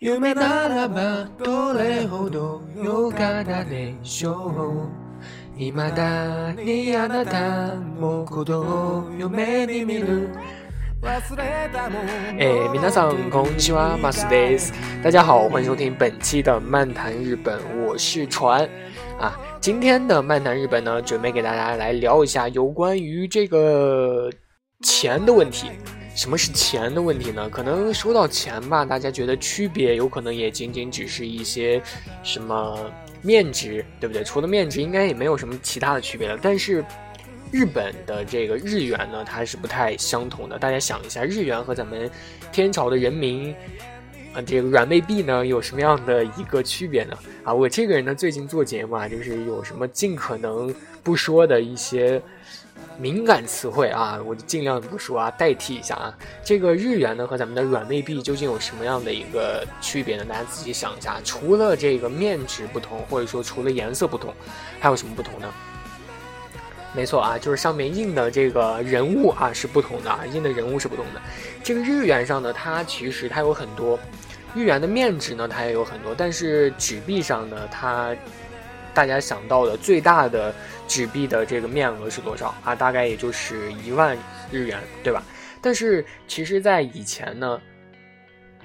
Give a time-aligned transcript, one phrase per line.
[0.00, 4.88] 夢ならばどれほどよかったでしょ
[5.56, 10.28] う未だにあなたもことを夢に見る
[12.38, 14.72] 哎，皆さんこんにちは、マスです。
[15.04, 17.56] 大家好，欢迎收听本期的漫谈日本，
[17.86, 18.68] 我是船
[19.20, 19.38] 啊。
[19.60, 24.30] 今天的漫谈日本呢，准备给大家来聊一下有关于这个
[24.82, 25.68] 钱的问题。
[26.15, 27.49] 什么是钱的问题呢？
[27.49, 31.81] 可能说到钱吧，大家觉得区别有可能也仅仅只是一些
[32.23, 32.91] 什么
[33.21, 34.23] 面值，对不对？
[34.23, 36.39] 除了面值，应该也没有什么其他的区别了。
[36.41, 36.83] 但是。
[37.53, 40.57] 日本的这个日元呢，它是不太相同的。
[40.57, 42.09] 大家想一下，日元和咱们
[42.49, 43.53] 天朝的人民，
[44.33, 47.17] 啊，这个软妹币呢，有什么样的一个区别呢？
[47.43, 52.21] 啊，我这个人呢，最近做节目啊，就是有什么尽可能不说的一些
[52.97, 56.13] 敏感词汇啊，我就尽量不说啊，代替一下啊。
[56.43, 60.25] 这个日元呢和咱们的软妹币究竟有什么样的一个区别呢？
[60.25, 61.19] 大家自己想一下。
[61.23, 64.33] 除了这个面值不同，或者说除了颜色不同，
[64.79, 65.51] 还有什么不同呢？
[66.93, 71.21] 没错啊，就是上面印的这个人物啊是不同的啊，印的人物是不同的。
[71.63, 73.97] 这个日元上呢，它其实它有很多，
[74.53, 78.13] 日元的面值呢它也有很多，但是纸币上呢，它
[78.93, 80.53] 大家想到的最大的
[80.87, 82.75] 纸币的这个面额是多少啊？
[82.75, 84.17] 大概也就是一万
[84.51, 85.23] 日元，对吧？
[85.61, 87.61] 但是其实，在以前呢，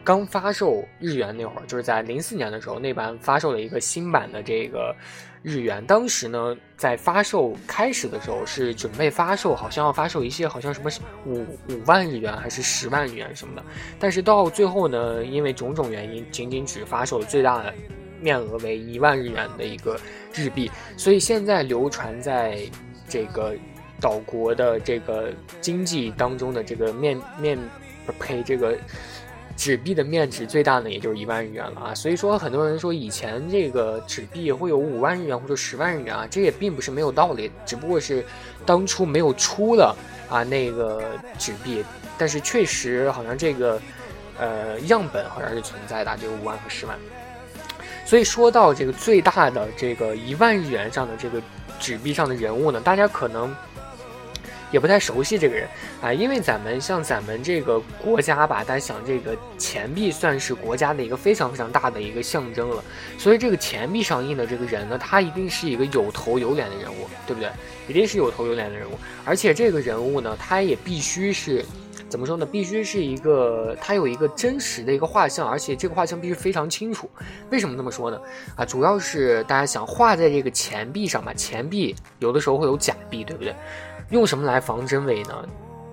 [0.02, 4.94] 刚发售日元那会儿，就是在零四年的时候，那版发售了一个新版的这个。
[5.42, 10.90] 日元当时呢，在发售开始的时候是准备发售，好像要发售一些，好像什么
[11.24, 13.62] 五五万日元还是十万日元什么的。
[13.96, 17.72] 但是到最后呢，因为种种原因，仅仅只发售了最大的
[18.20, 19.98] 面额为一万日元的一个
[20.34, 20.70] 日币。
[20.96, 22.60] 所以现在流传在
[23.08, 23.54] 这个
[24.00, 27.58] 岛国的这个经济当中的这个面面
[28.18, 28.76] 呸这个。
[29.58, 38.22] 纸币的面值最大呢，也就是一万日元了啊，所以说很多人说以前这个纸币会有五万日元或者十万日元啊，这也并不是没有道理，只不过是
[38.66, 39.96] 当初没有出了
[40.28, 41.02] 啊那个
[41.38, 41.82] 纸币，
[42.18, 43.80] 但是确实好像这个
[44.38, 46.98] 呃样本好像是存在的，就五万和十万。
[48.06, 51.42] 所以说到这个最大的这个一万日元上的这个
[51.78, 53.54] 纸币上的人物呢，大家可能。
[54.72, 55.66] 也不太熟悉这个人
[56.02, 62.82] 啊，因为咱们像咱们这个国家吧，大家想这个钱币算是国家的一个非常非常大的一个象征了，
[63.16, 67.48] 所以这个钱币上印的这个人呢，他一定是一个有头有脸的人物，对不对？
[67.86, 71.64] 一定是有头有脸的人物，而且这个人物呢，他也必须是
[72.08, 72.46] 怎么说呢？
[72.46, 77.10] 必须是一个它有一个真实的一个画像，而且这个画像必须非常清楚。
[77.50, 78.20] 为什么这么说呢？
[78.56, 83.54] 啊，主要是大家想画在这个钱币上吧，钱币有的时候会有假币，对不对？
[84.10, 85.44] 用什么来防真伪呢？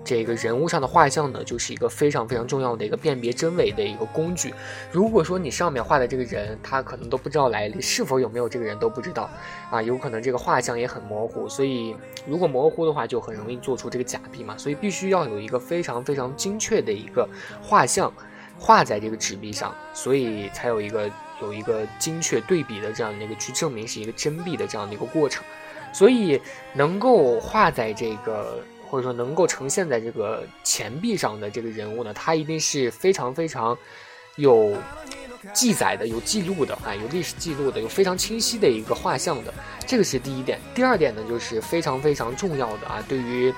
[0.04, 4.54] 这个人物上的画像呢，就是一个非常非常重要的一个辨别真伪的一个工具。
[4.92, 9.30] 如果说你上面画的这个人，他可能都不知道来历，是否有没有这个人都不知道
[9.72, 11.48] 啊，有可能这个画像也很模糊。
[11.48, 11.96] 所以
[12.28, 14.58] 如果模糊的话，就很容易做出这个假币嘛。
[14.58, 17.28] 所以必须要有一个非常非常精确的一个
[17.62, 18.12] 画像
[18.60, 21.10] 画在这个纸币上，所以才有一个
[21.42, 25.44] 有一个精确对比的这样的一个去证明是一个真币的这样的一个过程。
[25.92, 26.42] 所以
[26.74, 28.60] 能够画在这个，
[28.94, 33.76] 或者说能够呈现在这个钱币上的这个人物呢，他一定是非常非常
[34.36, 34.78] 有
[35.52, 39.52] 记载的、有记录的啊，有历史记录的、有非常清晰的一个画像的。
[39.88, 40.60] 这个是第一点。
[40.76, 43.52] 第二点呢，就是非常非常重要的啊，对于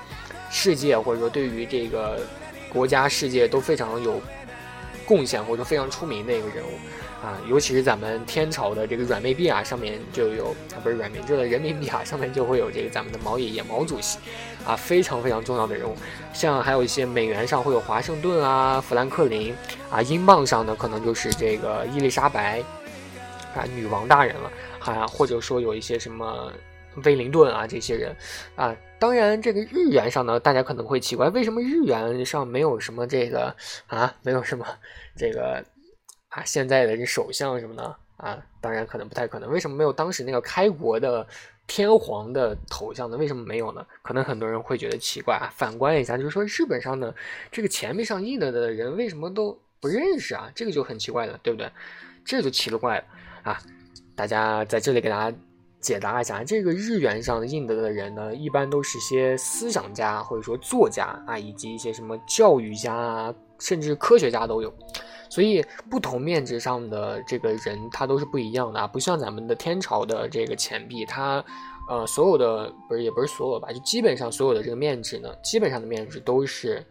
[0.49, 2.25] 世界或者说对于这个
[2.71, 4.21] 国家、世界都非常有
[5.05, 6.69] 贡献或者说非常出名的一个人物。
[7.23, 14.19] 啊，尤其是咱们天朝的这个软妹币啊，上面就有啊，不是软妹，就是人民币啊，上面就会有这个咱们的毛爷爷毛主席，
[14.63, 15.95] 啊，非常非常重要的人物。
[16.33, 19.55] 像还有一些美元上会有华盛顿啊、富兰克林
[19.89, 22.61] 啊，英镑上呢可能就是这个伊丽莎白
[23.55, 26.53] 啊女王大人了，啊，或者说有一些什么
[27.05, 28.15] 威灵顿啊这些人
[28.55, 28.75] 啊。
[28.99, 33.55] 当然，这个日元上呢，大家可能会奇怪，为什么日元上没有什么这个
[33.87, 34.65] 啊，没有什么
[35.17, 35.63] 这个。
[36.35, 39.49] 啊，现在的这首相什么的啊，当然可能不太可能。
[39.49, 41.25] 为什么没有当时那个开国的
[41.65, 43.15] 天皇的头像呢？
[43.15, 43.85] 为什么没有呢？
[44.01, 45.47] 可能很多人会觉得奇怪啊。
[45.55, 47.15] 反观一下，就是说日本上的
[47.49, 50.51] 这个钱币上印的的人为什么都不认识啊？
[50.53, 51.71] 这个就很奇怪了，对不对？
[52.25, 53.05] 这就奇了怪了
[53.43, 53.61] 啊！
[54.13, 55.37] 大家在这里给大家
[55.79, 64.73] 解答一下，这个日元上印的的人呢，一般都是些思想家或者说作家啊，以及一些什么教育家啊，甚至科学家都有。
[65.29, 71.43] 所以不同面值上的这个人，他都是不一样的啊，不像咱们的天朝的这个钱币，它，
[71.89, 76.85] 呃，所有的不是也不是所有吧，就基本上所有的这个面值呢，基本上的面值都是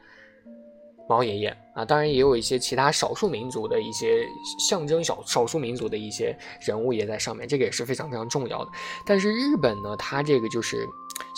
[1.08, 4.26] 毛爷爷啊，当然也有一些其他少数民族的一些
[4.58, 8.70] 象征小少数民族的一些人物也在上面，这个也是非常非常重要的。
[9.06, 10.86] 但是日本呢，它这个就是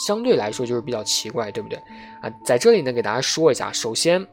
[0.06, 1.78] 相对来说就是比较奇怪，对不对
[2.22, 2.30] 啊？
[2.44, 4.26] 在这里呢，给大家说一下，首先。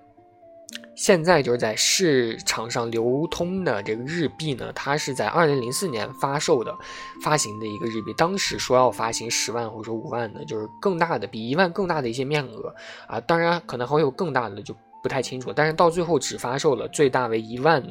[0.95, 6.75] 现在就是在市场上流通的这个日币呢，它是在二零零四年发售的，
[7.24, 8.13] 发行的一个日币。
[8.16, 12.74] 当时说要发行十万或者说五万的，就是更大的，比一万更大的一些面额
[13.07, 13.19] 啊。
[13.22, 15.53] 当然可能还会有更大的，就不太清楚。
[15.53, 17.83] 但是到最后只发售了最大为一万。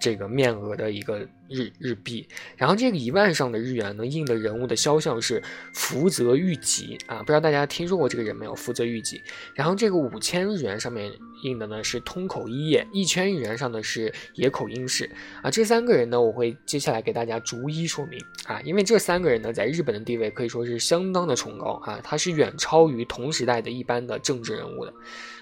[0.00, 1.18] 这个面额的一个
[1.50, 2.26] 日日币，
[2.56, 5.42] 然后这个一万上的日元呢，印的人物的肖像是
[5.74, 8.54] 福泽谕吉啊，不知道大家听说过这个人没有？
[8.54, 9.20] 福泽谕吉。
[9.54, 11.12] 然后这个五千日元上面
[11.42, 15.10] 印的呢是通口一叶，一千日元上的是野口英世
[15.42, 15.50] 啊。
[15.50, 24.94] 这三个人呢，我会接下来给大家逐一说明啊，因为这三个人呢，在日本的地位可以说是相当的崇高啊，他是远超于同时代的一般的政治人物的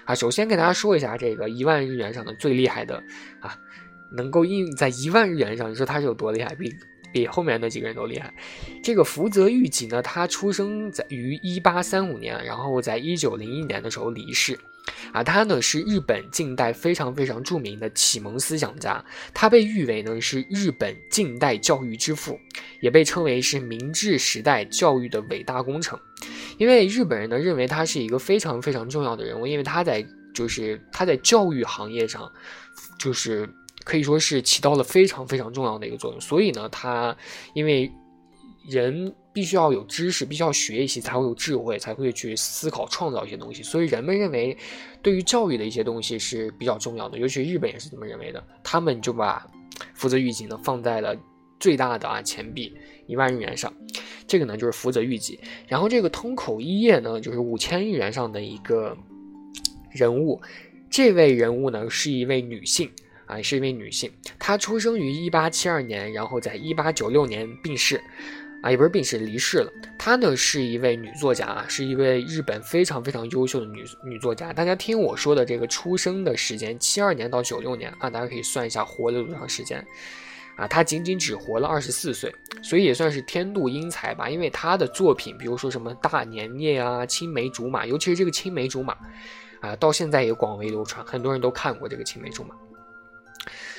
[0.05, 0.15] 啊。
[0.15, 3.03] 首先给大家说一下这个一万日元上的最厉害的
[3.39, 3.57] 啊。
[4.11, 6.55] 能够印在一万日元上，你说他是有多厉害？
[6.55, 6.73] 比
[7.11, 8.33] 比后面那几个人都厉害。
[8.81, 14.57] 这个福泽谕吉呢，他出生在于一八三五年，然后在一九零一年的时候离世。
[15.11, 19.03] 啊，他呢是日本近代非常非常著名的启蒙思想家，
[19.33, 22.39] 他被誉为呢是日本近代教育之父，
[22.81, 25.99] 也被称为是明治时代教育的伟大工程。
[26.57, 32.31] 因为日本人呢认为他是一个非常非常重要的人物，因为他在就是他在教育行业上
[32.99, 33.49] 就是。
[33.83, 37.15] 可以说是起到了非常非常重要的一个作用，所以呢，他
[37.53, 37.91] 因为
[38.67, 44.57] 人必须要有知识，必须要学习，才会有智慧，才会去思考创造一些东西，所以人们认为
[45.01, 49.45] 对于教育的一些东西是比较重要的，尤其日本也是这么认为的，他们就把
[49.93, 51.13] 福泽谕吉呢放在了
[51.59, 52.73] 最大的啊钱币
[53.07, 53.73] 一万日元上，
[54.25, 55.37] 这个呢就是福泽谕吉，
[55.67, 58.97] 然后这个通口一叶呢就是五千日元上的一个
[59.91, 60.41] 人物，
[60.89, 62.89] 这位人物呢是一位女性。
[63.27, 67.99] 啊，是一位女性，她出生于一八七二年，然后在一八九六年病逝，
[68.65, 69.71] 啊，也不是病逝，离世了。
[69.95, 74.51] 她呢是一位女作家啊，是一位日本非常非常优秀的女女作家。
[74.51, 79.85] 大家听我说的这个出生的时间，七二年到九六年啊，大家可以算一下活了多长时间，
[80.55, 82.33] 啊，她仅仅只活了二十四岁，
[82.63, 84.27] 所以也算是天妒英才吧。
[84.31, 88.97] 因为她的作品，比如说什么大年夜啊、青梅竹马，尤其是这个青梅竹马，
[89.59, 92.55] 啊，到现在也广为流传，很多人都看过这个青梅竹马。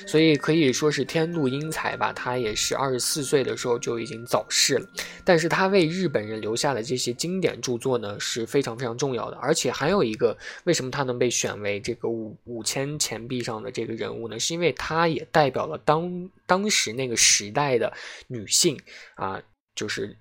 [0.07, 4.89] 所以可以说是天妒英才吧，他也是二十四岁的时候就已经早逝了。
[5.25, 9.35] 但是他为日本人留下的这些经典著作呢，是非常非常重要的。
[9.37, 14.39] 而且还有一个，为什么他能被选为这个五五千钱币上的这个人物呢？
[14.39, 17.91] 是因为他也代表了当当时那个时代的
[18.27, 18.79] 女性
[19.15, 19.43] 啊，
[19.75, 20.15] 就是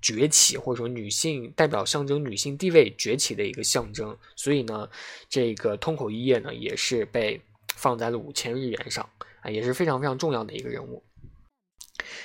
[0.00, 4.16] 崛起，或者说女性代表象征女性地位崛起的一个象征。
[4.36, 4.88] 所以呢，
[5.28, 7.40] 这个通口一叶呢，也是被。
[7.74, 9.08] 放在了五千日元上
[9.42, 11.04] 啊，也是非常非常重要的一个人物。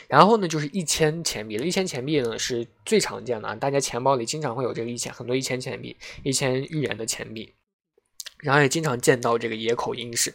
[0.07, 1.65] 然后呢，就是一千钱币了。
[1.65, 7.53] 一千钱币呢是最常见的啊，大家钱包里经常会有这个一千，很多一千钱币、一千日元的钱币。
[8.39, 10.33] 然后也经常见到这个野口英世。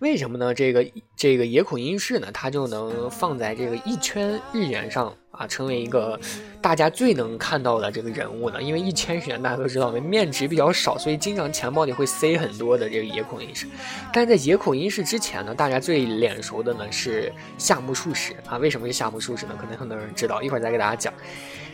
[0.00, 0.54] 为什么呢？
[0.54, 0.86] 这个
[1.16, 6.18] 这个野口英世呢，他就能放在这个一圈日元上啊，成为一个
[6.62, 8.62] 大家最能看到的这个人物呢？
[8.62, 13.66] 因为一千日元大家都知道，面值比较少，所以经常钱包里会塞很多的这个野口英世。
[14.12, 18.56] 但在野口英世之前呢，大家最脸熟的呢是夏目漱石啊。
[18.58, 19.58] 为什么是夏目漱石呢？
[19.60, 21.12] 可能很多人知道，一会儿再给大家讲。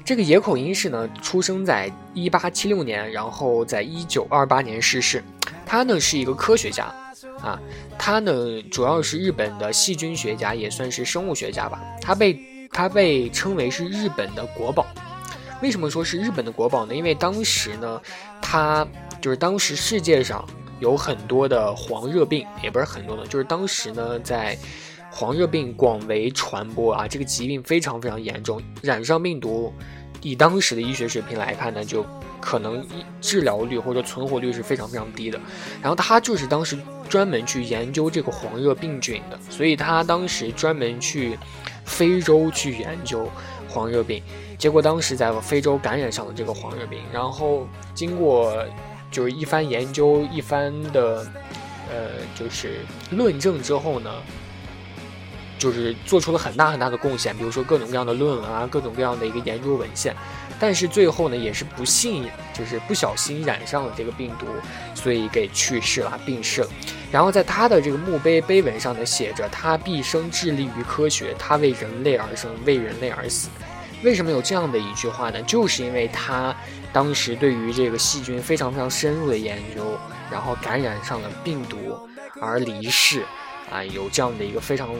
[0.03, 5.23] 这个野口英世呢，出生在一八七六年，然后在一九二八年逝世。
[5.67, 6.91] 他呢是一个科学家。
[7.45, 7.61] 啊，
[7.99, 11.81] 他呢主要是日本的细菌学家，也算是生物学家吧。
[12.01, 12.41] 他被
[12.73, 14.87] 他被称为是日本的国宝。
[15.63, 16.95] 为什么说是日本的国宝呢？
[16.95, 18.01] 因为当时呢，
[18.41, 18.87] 他
[19.21, 20.43] 就是当时世界上
[20.81, 24.57] 有很多的黄热病，也不是很多的，就是当时呢在
[25.11, 29.73] 黄热病广为传播啊，这个疾病非常非常严重，染上病毒，
[30.23, 32.05] 以当时的医学水平来看呢，就。
[32.41, 32.87] 可能
[33.23, 35.41] 治疗率或者存活率是非常非常低的，
[35.81, 36.77] 然后他就是当时
[37.09, 41.39] 专门去研究这个黄热病菌的，所以他当时专门去
[41.85, 43.29] 非洲去研究
[43.69, 44.23] 黄热病，
[44.59, 48.65] 结果当时在非洲感染上了这个黄热病，然后经过
[49.11, 51.27] 就是一番研究一番的
[51.91, 52.81] 呃就是
[53.11, 54.11] 论证之后呢，
[55.59, 60.15] 就是做出了很大很大的贡献，比如说各种各样的论文啊，各种各样的一个研究文献。
[60.61, 64.47] 但是最后呢，也是不幸，就是不小心染上了这个病毒，
[64.95, 66.69] 所以给去世了，病逝了。
[67.11, 73.49] 然后在他的这个墓碑碑文上呢，写着：“他毕生致力于科学，他为人类而生，为人类而死。”
[74.05, 75.43] 为什么有这样的一句话呢？
[75.43, 76.55] 就是因为他
[76.93, 79.99] 当时对于这个细菌非常非常深入的研究，
[80.31, 81.99] 然后感染上了病毒
[82.41, 83.25] 而离世，
[83.71, 84.91] 啊，有这样的一个非常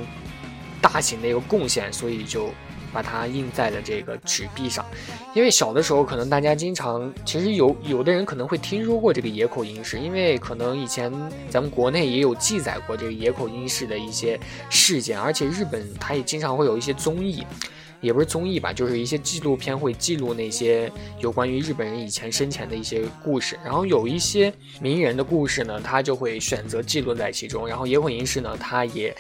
[0.81, 2.51] 大型的一个贡献，所以就。
[2.93, 4.87] 把它印在了这个纸币上，
[5.35, 11.13] 因为小的时候可能大家经常，其实有有的人可能会听说过这个野口英世，因为可能以前
[11.51, 14.39] 咱们国内也有记载过这个野口英世的一些
[14.71, 17.45] 事件，而且日本它也经常会有一些综艺，
[18.05, 29.17] 也不是综艺吧，就是一些纪录片会记录那些有关于日本人以前生前的一些故事，然后有一些名人的故事呢，他就会选择记录在其中，然后野口英世呢，他也。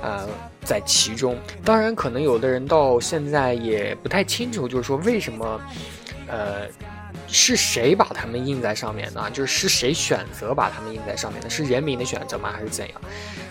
[0.00, 0.28] 呃，
[0.62, 5.60] 在其中，当然可能有的人到现在也不太清楚，就是说为什么，
[6.28, 6.68] 呃，
[7.30, 9.30] 是谁把它们印在上面呢？
[9.32, 11.50] 就是是谁选择把它们印在上面的？
[11.50, 12.50] 是人民的选择吗？
[12.52, 13.00] 还是怎样？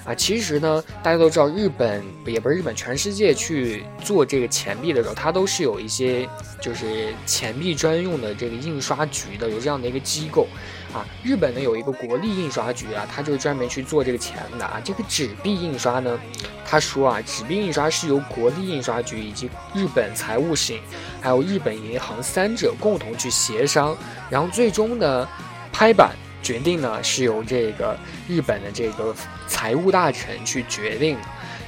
[0.03, 6.27] 啊，其实呢，大家都知道，日本也不是日本，全世界去做这个钱币的时候，它都是有一些
[6.61, 10.47] 就是钱币专用的这个印刷局的，有这样的一个机构。
[10.97, 14.81] 啊，日本呢有一个国立印刷局啊，它就是专门去做这个钱的啊。
[14.83, 16.19] 这个纸币印刷呢，
[16.65, 20.75] 他说啊，纸币印刷是由国立印刷局以及日本财务省，
[21.21, 23.95] 还有日本银行三者共同去协商，
[24.29, 25.27] 然后最终呢，
[25.71, 29.13] 拍板决定呢是由这个日本的这个
[29.47, 31.17] 财务大臣去决定。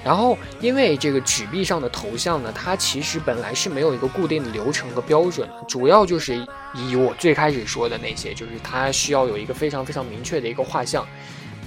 [0.04, 6.36] 然后，因为这个纸币上的头像呢，它其实本来是没有一个固定的流程和标准，主要就是
[6.74, 11.04] 以我最开始说的那些，就是它需要有一个非常非常明确的一个画像，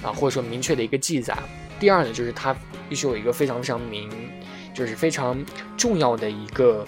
[0.01, 1.37] 啊，或者说明确的一个记载。
[1.79, 2.55] 第二呢，就是它
[2.89, 4.09] 必须有一个非常非常明，
[4.73, 5.37] 就是非常
[5.77, 6.83] 重要的一个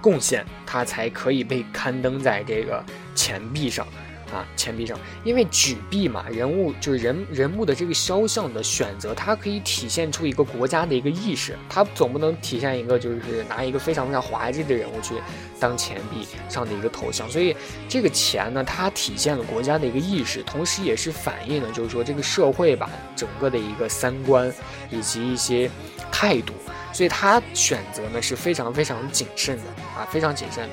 [0.00, 2.82] 贡献，它才可以被刊登在这个
[3.14, 3.86] 钱币上。
[4.32, 15.14] 啊，钱币上，因为纸币嘛，人物就是人人物的这个肖像的选择，它可以体现出一个国家的一个意识，它总不能体现一个就是拿一个非常非常滑稽的人物去
[15.60, 17.54] 当钱币上的一个头像，所以
[17.88, 24.50] 这个钱呢，它体现了国家的一个意识，同时也是反映了就是说这个社会吧整个的一个三观
[24.90, 25.70] 以及一些
[26.10, 26.54] 态度，
[26.92, 30.68] 所以他选择呢是非常非常谨慎的啊，非常谨慎，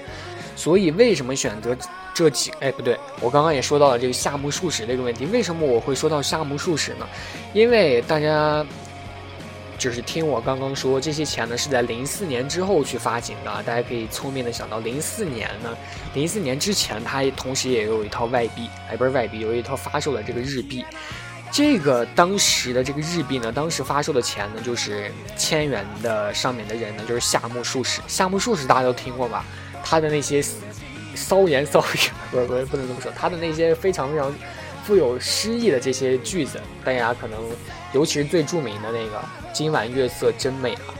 [0.60, 1.74] 所以为什么选择？
[2.12, 5.26] 这几哎不对，我刚刚也说到了这个夏目漱石这个问题。
[5.28, 7.08] 为什么我会说到夏目漱石呢？
[7.54, 8.66] 因为大家
[9.78, 13.64] 就是听我刚刚说，这些钱呢是在零四年之后去发行的。
[13.64, 15.70] 大家可以聪明的想到，零四年呢，
[16.14, 20.84] 零四年之前，它同时也有一套外币，哎不是外币，有一套发售的这个日币。
[21.54, 28.02] 这个当时的这个日币呢，当时发售的钱呢，就是千元的上面的人呢，就是夏目漱石。
[28.08, 29.46] 夏目漱石大家都听过吧？
[29.90, 30.44] 他的那些。
[31.16, 31.98] 骚言骚语，
[32.32, 33.12] 不不不能这么说。
[33.14, 34.34] 他的那些非常非常
[34.86, 37.38] 富有诗意的这些句子，大家可能
[37.92, 40.94] 尤其是最著名的那个“今晚月色真美啊”，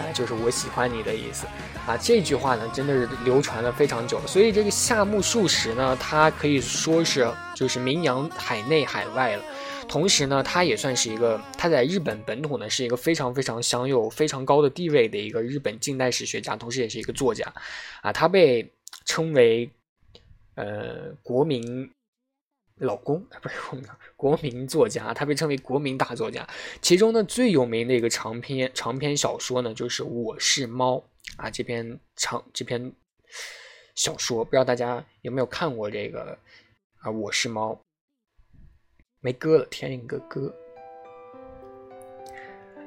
[0.14, 1.46] 就是我喜欢你的意思
[1.86, 1.94] 啊。
[2.00, 4.18] 这句话呢，真的是流传了非常久。
[4.24, 9.42] 所以这个夏目漱石呢，他可以说是就是名扬海内海外了。
[9.88, 17.50] 同时呢，他也算是一个他在日本本土呢是一个非常非常享有非常高的地位的一个日本近代史学家，同时也是一个作家
[18.02, 18.12] 啊。
[18.12, 18.70] 他被
[19.06, 19.70] 称为，
[20.56, 21.90] 呃，国民
[22.80, 26.46] 老公 不是国民国民作家，他被称为国民大作家。
[26.82, 30.96] 其中呢，最有名的一个长篇长篇小说呢，就是《我是猫》
[31.42, 31.48] 啊。
[31.48, 32.92] 这篇长这篇
[33.94, 36.38] 小说，不知道大家有没有看过这个
[36.98, 37.10] 啊？
[37.12, 37.72] 《我是猫》
[39.26, 40.54] 没歌了，填一个歌。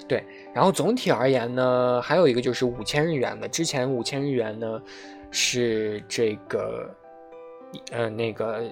[0.08, 4.81] 对，然后总体而言呢，还有一个就是五千日元的，之前五千日元呢。
[5.31, 6.89] 是这个，
[7.91, 8.63] 呃，那个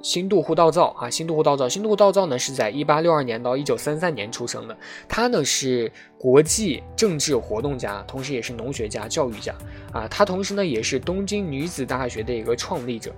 [0.00, 4.76] 新渡户稻造啊，新渡户稻造，新渡户稻造呢是在一八六二年到一九三三年出生的。
[5.08, 9.52] 他呢是国际政治活动家，同时也是农学家、教育家
[9.92, 10.06] 啊。
[10.06, 13.12] 他同时呢也是东京女子大学的一个创立者。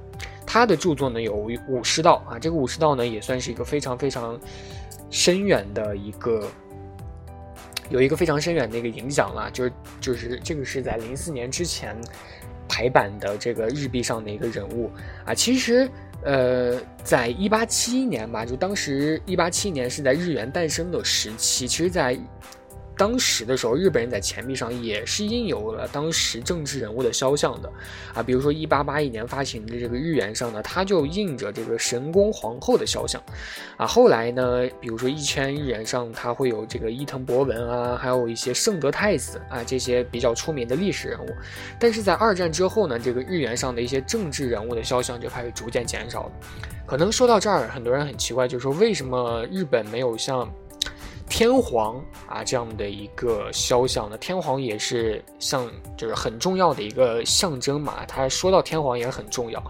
[0.57, 1.35] 他的著作呢有
[1.69, 4.41] 《武士道》啊，这个《武士道》呢也算是一个非常非常
[5.11, 6.49] 深远的一个，
[7.91, 9.51] 有一个非常深远的一个影响了。
[9.51, 11.97] 就是就是这个是在零四年之前。
[12.69, 14.91] 排版的这个日币上的一个人物
[15.25, 15.89] 啊，其实，
[16.23, 22.19] 呃，在一八七一年吧，就当时一八七一年是在日元诞生的时期，其实，在。
[22.97, 27.71] 当时的时候，日本人在钱币上也是印有了当时政治人物的肖像的，
[28.15, 33.23] 啊，比如说一八八一年发行的这个日元上呢，它就印着这个神宫皇后的肖像，
[33.77, 41.29] 啊，后来呢，比如说一千日元上它会有这个伊藤博文啊，还有一些圣德太子啊这些比较出名的历史人物，
[41.79, 46.33] 但是在二战之后呢，这个日元上的一些政治人物的肖像就开始逐渐减少了。
[46.87, 50.51] 可能说到这儿，很多人很奇怪，就是说为什么日本没有像。
[51.29, 58.05] 天皇啊这样的一个肖像呢，天皇也是像就是很重要的一个象征嘛。
[58.07, 59.63] 他说到天皇也很重要，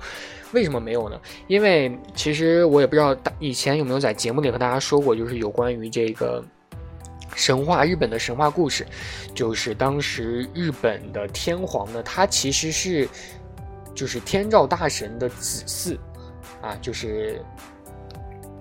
[0.53, 1.19] 为什么没有呢？
[1.49, 6.45] 因为其实我也不知道以前有没有在节目里和大家说过，就是有关于这个
[7.35, 8.87] 神话，日本的神话故事，
[9.35, 13.09] 就是当时日本的天皇呢，他其实是
[13.95, 15.99] 就是天照大神的子嗣
[16.61, 17.43] 啊，就是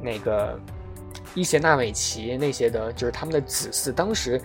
[0.02, 0.60] 那个。
[1.36, 4.42] 伊邪那美奇那些的，就是他们的子嗣，当时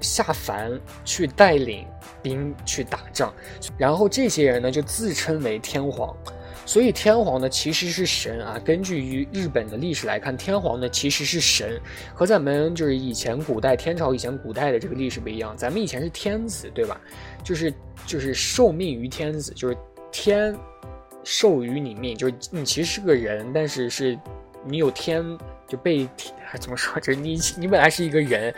[0.00, 1.86] 下凡去带领
[2.22, 3.32] 兵去打仗，
[3.78, 6.16] 然后这些人呢就自称为天皇，
[6.64, 8.58] 所以天皇呢其实是神啊。
[8.64, 11.78] 根据于日本的历史来看，天皇呢其实是神，
[12.14, 16.98] 和咱们就是以前古代天朝以前古代的这个历史不一样，咱们以前是天子，对吧？
[17.44, 17.72] 就是
[18.06, 19.76] 就是受命于天子，就是
[20.10, 20.56] 天
[21.22, 24.18] 授予你命，就是你其实是个人，但是是
[24.64, 25.24] 你有天。
[25.70, 26.04] 就被
[26.58, 26.98] 怎么说？
[26.98, 28.52] 就是你，你本来是一个人，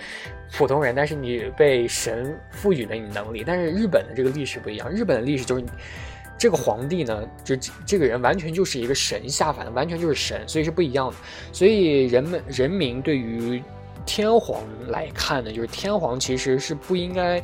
[0.56, 3.44] 普通人，但是你被神赋予了你能力。
[3.46, 5.64] 但是日本的这个历史不一样，日本的历史就是
[6.38, 7.54] 这个皇帝呢，就
[7.84, 11.16] 这个人完全就是一个神下凡的，完全就是神，所以是不一样的。
[11.52, 13.62] 所以人们人民对于
[14.06, 17.42] 天皇来看呢，就是天皇其实是不应该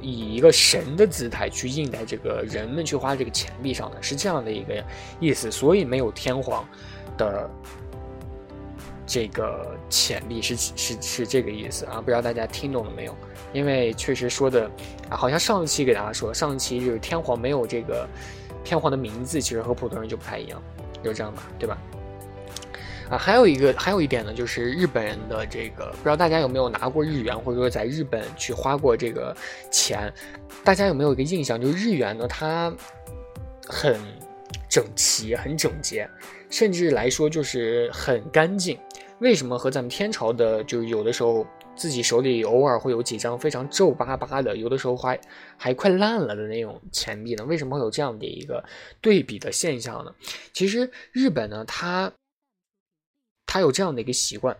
[0.00, 4.82] 以一个神的姿态去印在这个人们去花这个钱币上的，是这样的一个
[5.20, 5.50] 意思。
[5.50, 6.66] 所以没有天皇
[7.16, 7.50] 的。
[9.12, 13.16] 这个潜力是是是这个意思啊，不知道大家听懂了没有？
[13.52, 14.70] 因为确实说的
[15.08, 18.08] 啊，好像上一期给大家说，上一期就是天皇没有这个
[18.62, 20.62] 天皇的名字，其实和普通人就不太一样，
[21.02, 21.76] 就这样吧，对吧？
[23.10, 29.36] 啊，还有一个还有一点呢，就是日本人的这个，不知道大家有没有拿过日元，或者说在日本去花过这个
[29.72, 30.12] 钱，
[30.62, 31.60] 大家有没有一个印象？
[31.60, 32.72] 就是日元呢，它
[33.66, 33.98] 很
[34.68, 36.08] 整齐、很整洁，
[36.50, 38.78] 甚至来说就是很干净。
[39.20, 45.20] 为什么和咱们天朝的，就有的时候自己手里偶尔会有几张非常皱巴巴的，有的时候还
[45.58, 47.44] 还快烂了的那种钱币呢？
[47.44, 48.64] 为什么会有这样的一个
[49.02, 50.14] 对比的现象呢？
[50.54, 52.10] 其实日本呢，它
[53.44, 54.56] 它有这样的一个习惯，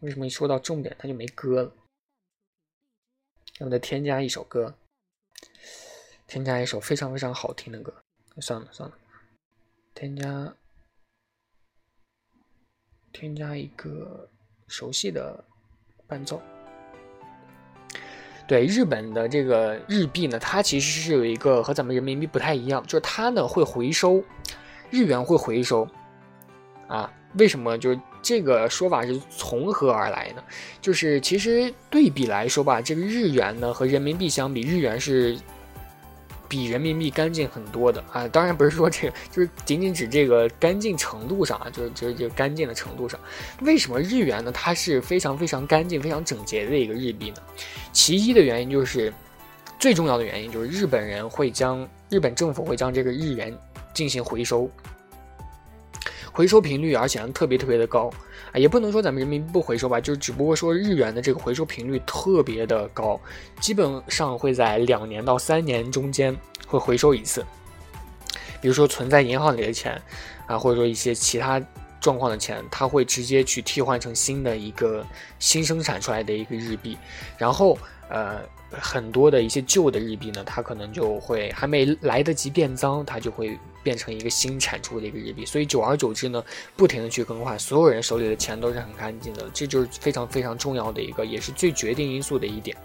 [0.00, 1.72] 为什么一说到重点它就没歌了？
[3.60, 4.74] 要不再添加一首歌，
[6.26, 7.94] 添加一首非常非常好听的歌。
[8.40, 8.98] 算了算了，
[9.94, 10.56] 添加。
[13.12, 14.28] 添加一个
[14.66, 15.44] 熟悉的
[16.06, 16.40] 伴奏。
[18.46, 24.22] 对日本的这个日币呢，它其实是有一个和咱们人民币不太一样，就是它呢会回收
[24.90, 25.86] 日元会回收
[26.88, 27.12] 啊？
[27.34, 27.78] 为什么？
[27.78, 30.42] 就是这个说法是从何而来呢？
[30.80, 35.38] 就是其实对比来说吧，这个日元呢和人民币相比，日元是。
[36.50, 43.20] 比人民币干净很多的啊，当然不是说这个，就是仅仅指这个干净程度上啊，就是就是这个干净的程度上。
[43.60, 44.50] 为什么日元呢？
[44.50, 47.36] 它是非常非常干净、非常整洁的一个日币呢？
[47.92, 49.12] 其一的原因就是，
[49.78, 53.56] 最重要的原因就是日本人会将日本政府会将这个日元
[53.94, 54.68] 进行回收。
[56.32, 58.10] 回收频率，而且还特别特别的高
[58.52, 63.20] 啊，也不能说咱们人民币不回收吧，就是只不过说日元的这个回收频率特别的高，
[63.60, 66.36] 基本上会在两年到三年中间
[66.66, 67.44] 会回收一次。
[68.60, 70.00] 比如说存在银行里的钱
[70.46, 71.60] 啊，或者说一些其他
[72.00, 75.04] 状况的钱，它会直接去替换成新的一个
[75.38, 76.96] 新生产出来的一个日币，
[77.38, 78.40] 然后呃。
[78.78, 85.44] 很多的一些旧的日币呢，它可能就会还没来得及变脏，它就会变成一个新产出的一个日币。
[85.46, 86.44] 所以久而久之呢，
[86.76, 92.76] 不停的去更换，所有人手里的钱都是很干净的，这就是非常非常重要的一个，也是最决定因素的一点。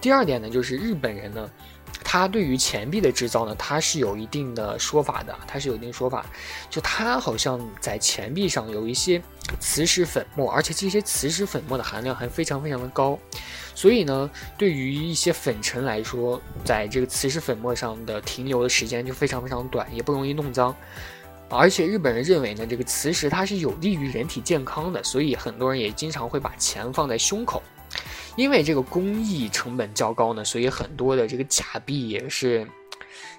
[0.00, 1.50] 第二点呢，就是日本人呢。
[2.08, 6.24] 它对于钱币的制造呢，它是有一定的说法的，它是有一定说法，
[6.70, 9.20] 就它好像在钱币上有一些
[9.58, 13.18] 磁石粉末，而且这些磁石粉末的含量还非常非常的高，
[13.74, 20.74] 所以呢，对于一些粉尘来说，在这个磁石粉末上的停留的时间就非常非常短，也不容易弄脏，
[21.50, 27.60] 而且日本人认为呢，这个磁石它是有利于人体健康的，所以很多人也经常会把钱放在胸口。
[28.36, 32.66] 因为这个工艺成本较高呢，所以很多的这个假币也是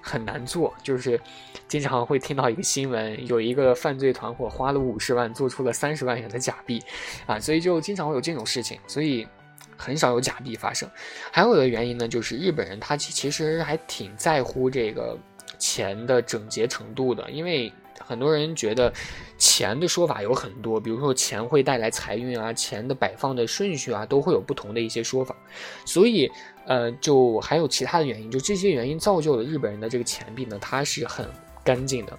[0.01, 0.73] 很难做。
[0.83, 1.19] 就是
[1.67, 6.81] 经常会听到一个新闻，有一个犯罪团伙花了五十万做出了三十万元的假币，
[7.25, 9.27] 啊，所以就经常会有这种事情，所以
[9.77, 10.89] 很少有假币发生。
[11.31, 15.17] 还有的原因呢，就是日本人他其实还挺在乎这个
[15.59, 17.71] 钱的整洁程度的，因为。
[17.99, 18.93] 很多人觉得
[19.57, 25.35] 钱的说法有很多，比如说钱会带来财运啊，钱的摆放的顺序啊，都会有不同的一些说法。
[25.83, 26.29] 所以，
[26.67, 31.27] 呃，就还有其他的原因，就这些原因造就了日本人的这个钱币呢，它是很
[31.63, 32.15] 干净的。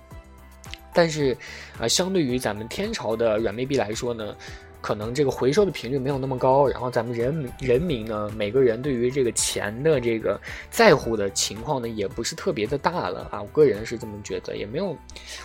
[0.92, 1.37] 但是，
[1.79, 4.35] 啊，相对于咱们天朝的软妹币来说呢，
[4.80, 13.42] 可能这个回收的频率没有那么高，然后咱们人人民呢，每个人对于这个钱的这个在乎的情况呢，也不是特别的大了啊。
[13.42, 14.96] 我个人是这么觉得，也没有，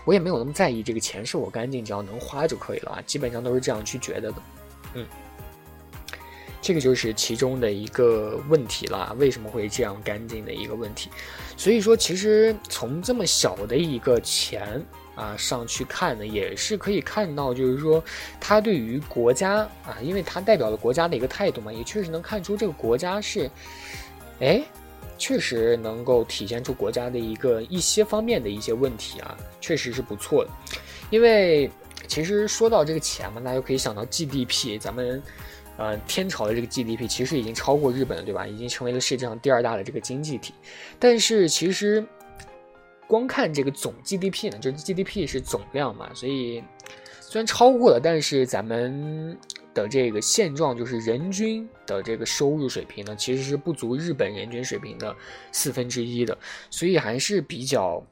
[0.06, 3.02] 我也没有那么在意这个钱是否干净，只要能花就可以了啊。
[3.06, 4.36] 基本上都是这样去觉得的，
[4.93, 5.06] 嗯。
[6.62, 11.10] 这个就是其中的一个问题了，为什么会这样干净的一个问题？
[11.58, 14.82] 所以说，其实从这么小的一个钱
[15.15, 18.04] 啊上去看呢，也是可以看到，就是说
[18.39, 23.49] 他对于国家啊，因为他代表了国家的一个态度嘛，也确实能看出这个国家是，
[24.39, 24.63] 哎，
[25.17, 30.52] 确实能够体现出国家的一个一些方面的一些问题啊，确实是不错的。
[31.10, 31.69] 因为
[32.08, 35.21] 其实说到这个钱嘛，大家就可以想到 GDP，咱们。
[35.76, 38.45] 呃，天朝的这个 GDP 其实已经超过日本了，对吧？
[38.45, 40.54] 已经成为了世界上第二大的这个经济体。
[40.99, 42.06] 但是其实，
[43.08, 46.63] 光看这个总 GDP 呢，就是 GDP 是总量嘛，所以
[47.20, 49.38] 虽然超过了，但是咱们
[49.74, 55.16] 的这个现状就是人均的这个收入水平呢，其实是不足日本人均水平的
[55.52, 56.38] 四分之一的，
[56.70, 58.04] 所以还是比较。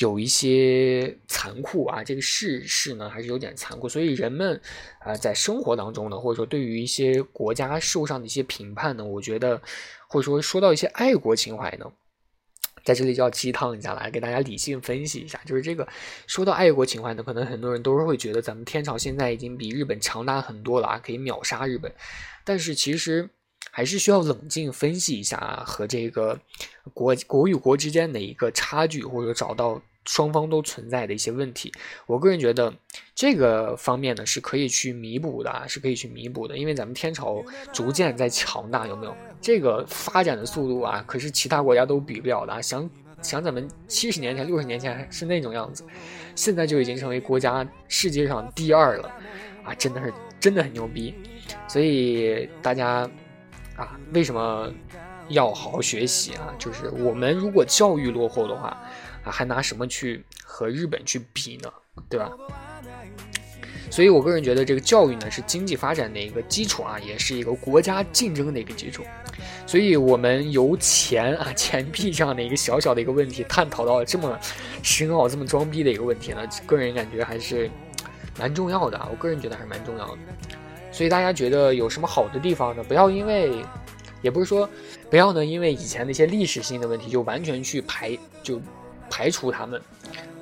[0.00, 4.60] 有一些残酷啊，这个世事呢还是有点残酷，所以人们
[5.00, 9.60] 啊在生活当中呢，或者说对于一些国家受上的一些评判呢，我觉得
[10.06, 11.86] 或者说说到一些爱国情怀呢，
[12.88, 15.86] 在这里就要鸡汤一下来给大家理性分析一下，就是这个
[16.26, 21.92] 说到爱国情怀呢，可能很多人都是会觉得咱们天朝现在已经比日本强大很多了啊，可以秒杀日本，
[22.44, 23.28] 但是其实。
[23.70, 26.36] 还是需要冷静分析一下啊，和这个
[26.94, 31.70] 国国与国之间的一个差距，或者找到双方都存在的一些问题。
[32.06, 32.72] 我个人觉得
[33.14, 36.56] 这个方面呢是可以去弥补的啊，是可以去弥补的。
[36.56, 37.44] 因为咱们天朝
[37.74, 39.14] 逐渐在强大，有没有？
[39.38, 42.62] 这个发展的速度啊，可是其他国家都比不了的啊。
[42.62, 42.88] 想
[43.20, 45.84] 想咱们七十年前、六十年前是那种样子，
[46.34, 49.12] 现在就已经成为国家世界上第二了
[49.62, 49.74] 啊！
[49.74, 51.14] 真的是真的很牛逼，
[51.68, 53.08] 所以大家。
[53.76, 54.68] 啊，为什么
[55.28, 56.52] 要好好学习啊？
[56.58, 58.76] 就是我们如果教育落后的话，
[59.30, 61.72] 还拿什么去和日本去比呢？
[62.08, 62.30] 对吧？
[63.90, 69.02] 所以我个人觉得，这个教育呢是经济发展的一个基础啊，也是一个国家竞争的一个基础。
[69.66, 74.38] 所以我们由钱啊、钱币这样的一个小小的一个问题，探讨到这么
[74.82, 77.70] 深奥、这么装逼的一个问题呢，个人感觉还是
[78.38, 79.08] 蛮重要的啊。
[79.10, 80.18] 我个人觉得还是蛮重要的。
[80.92, 82.84] 所以大家觉得有什么好的地方呢？
[82.84, 83.64] 不要因为，
[84.20, 84.68] 也不是说
[85.10, 88.60] 不要呢，因为以前那些历史性的问题就完全去排就
[89.10, 89.80] 排除他们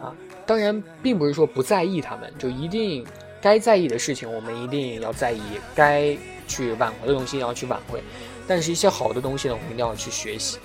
[0.01, 0.15] 啊。
[0.47, 3.05] 当然，并不是说不在意他们，就一定
[3.41, 5.41] 该在意的事情我们一定要在意，
[5.75, 8.01] 该去挽回的东西要去挽回。
[8.47, 10.59] 但是，一些好的东西呢，我们一定要去学习。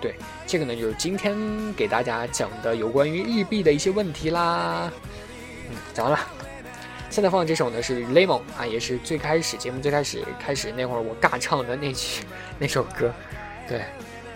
[0.00, 0.14] 对，
[0.46, 1.36] 这个呢就是今天
[1.74, 4.92] 给大家讲的有关于日币的一些问题啦。
[5.68, 6.26] 嗯，讲完了。
[7.10, 12.24] 现在放的这首呢是《Lemon》啊，也是最开始节目最开始开始那会儿我尬唱的那曲
[12.58, 13.12] 那首歌，
[13.68, 13.82] 对。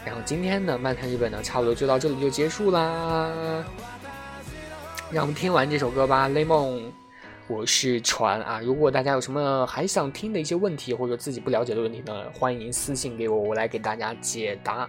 [0.08, 3.30] 然后今天的漫谈日本呢，差不多就到这里就结束啦。
[5.10, 6.80] 让我们听完这首歌吧，《Lemon》。
[7.46, 14.88] 我是船啊，如果大家有什么还想听的一些问题，或者自己不了解的问题呢，欢迎私信给我，我来给大家解答。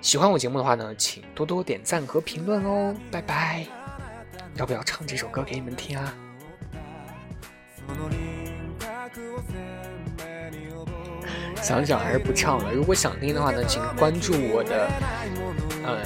[0.00, 3.64] 喜欢我节目的话呢，请多多点赞和评论哦，拜拜。
[4.56, 6.12] 要不要唱这首歌给你们听啊？
[11.62, 12.72] 想想还是不唱了。
[12.72, 14.90] 如果想听的话呢，请关注我的
[15.84, 15.96] 呃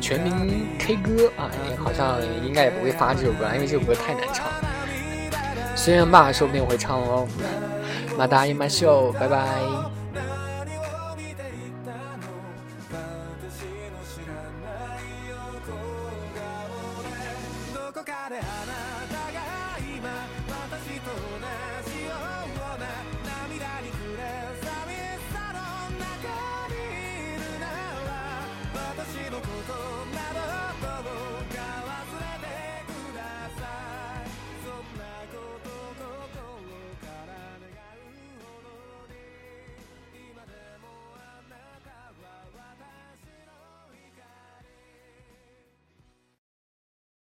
[0.00, 4.46] 全民 K 歌啊，好像应该也不会发这首歌，因为这首歌太难唱。
[5.76, 7.26] 虽然吧，说不定我会唱哦。
[8.18, 9.46] 马达伊马秀，拜拜。